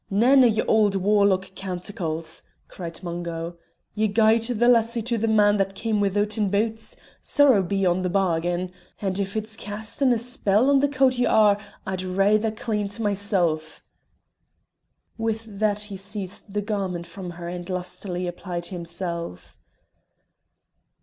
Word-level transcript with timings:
"Nane 0.09 0.43
o' 0.45 0.47
your 0.47 0.89
warlock 0.99 1.53
canticles!" 1.53 2.41
cried 2.67 3.03
Mungo. 3.03 3.57
"Ye 3.93 4.07
gied 4.07 4.41
the 4.57 4.67
lassie 4.67 5.03
to 5.03 5.15
the 5.15 5.27
man 5.27 5.57
that 5.57 5.75
cam' 5.75 5.99
withouten 6.01 6.49
boots 6.49 6.95
sorrow 7.21 7.61
be 7.61 7.85
on 7.85 8.01
the 8.01 8.09
bargain! 8.09 8.71
And 8.99 9.19
if 9.19 9.37
it's 9.37 9.55
cast 9.55 10.01
in' 10.01 10.11
a 10.11 10.17
spell 10.17 10.71
on 10.71 10.79
the 10.79 10.87
coat 10.87 11.19
ye 11.19 11.27
are, 11.27 11.55
I'll 11.85 11.97
raither 11.97 12.49
clean't 12.49 12.99
mysel'." 12.99 13.61
With 15.19 15.59
that 15.59 15.81
he 15.81 15.97
seized 15.97 16.51
the 16.51 16.61
garment 16.63 17.05
from 17.05 17.29
her 17.37 17.47
and 17.47 17.69
lustily 17.69 18.25
applied 18.25 18.65
himself. 18.65 19.55